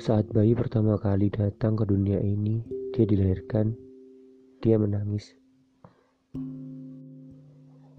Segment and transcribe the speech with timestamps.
[0.00, 2.64] Saat bayi pertama kali datang ke dunia ini,
[2.96, 3.76] dia dilahirkan,
[4.64, 5.36] dia menangis.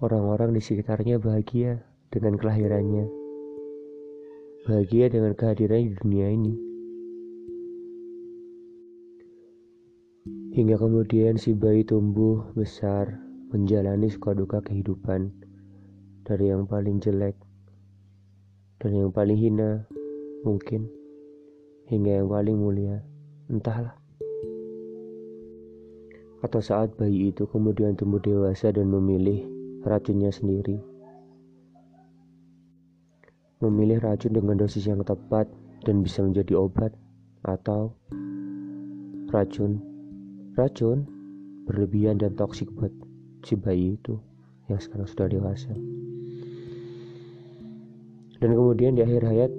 [0.02, 1.78] Orang-orang di sekitarnya bahagia
[2.10, 3.06] dengan kelahirannya,
[4.66, 6.54] bahagia dengan kehadirannya di dunia ini.
[10.58, 13.14] Hingga kemudian si bayi tumbuh besar,
[13.54, 15.30] menjalani suka duka kehidupan,
[16.26, 17.38] dari yang paling jelek
[18.82, 19.86] dan yang paling hina
[20.42, 20.90] mungkin
[21.92, 23.04] hingga yang paling mulia,
[23.52, 23.92] entahlah.
[26.40, 29.44] Atau saat bayi itu kemudian tumbuh dewasa dan memilih
[29.84, 30.80] racunnya sendiri.
[33.60, 35.46] Memilih racun dengan dosis yang tepat
[35.84, 36.96] dan bisa menjadi obat
[37.44, 37.92] atau
[39.28, 39.78] racun.
[40.56, 41.04] Racun
[41.68, 42.90] berlebihan dan toksik buat
[43.44, 44.16] si bayi itu
[44.66, 45.70] yang sekarang sudah dewasa.
[48.42, 49.52] Dan kemudian di akhir hayat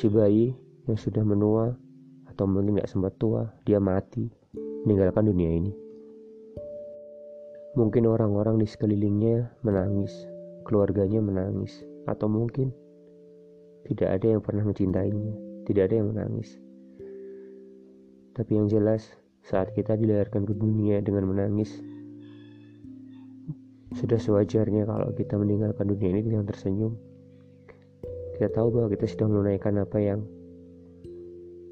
[0.00, 0.56] si bayi
[0.88, 1.76] yang sudah menua
[2.30, 4.30] atau mungkin gak sempat tua, dia mati,
[4.86, 5.72] meninggalkan dunia ini.
[7.76, 10.12] Mungkin orang-orang di sekelilingnya menangis,
[10.64, 12.72] keluarganya menangis, atau mungkin
[13.86, 15.32] tidak ada yang pernah mencintainya,
[15.68, 16.56] tidak ada yang menangis.
[18.34, 19.04] Tapi yang jelas,
[19.44, 21.70] saat kita dilahirkan ke dunia dengan menangis,
[24.00, 26.94] sudah sewajarnya kalau kita meninggalkan dunia ini dengan tersenyum.
[28.38, 30.24] Kita tahu bahwa kita sedang menunaikan apa yang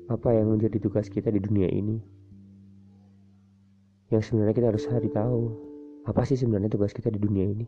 [0.08, 2.00] apa yang menjadi tugas kita di dunia ini?
[4.08, 5.52] Yang sebenarnya kita harus hari tahu
[6.08, 7.66] apa sih sebenarnya tugas kita di dunia ini?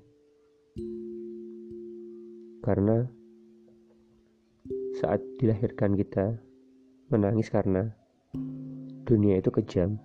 [2.64, 3.04] Karena
[4.96, 6.40] saat dilahirkan kita
[7.12, 7.92] menangis karena
[9.04, 10.00] dunia itu kejam.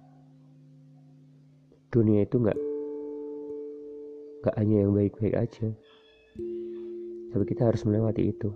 [1.88, 2.59] Dunia itu nggak
[4.44, 5.72] nggak hanya yang baik-baik aja.
[7.31, 8.52] Tapi kita harus melewati itu.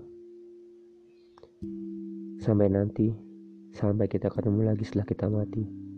[2.44, 3.29] Sampai nanti
[3.74, 5.89] Sampai kita ketemu lagi setelah kita mati.